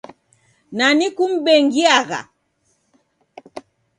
Nani 0.77 1.07
kum'beng'iagha? 1.15 2.21